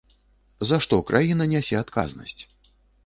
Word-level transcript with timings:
За 0.69 0.79
што 0.85 0.99
краіна 1.11 1.47
нясе 1.53 1.75
адказнасць? 1.83 2.39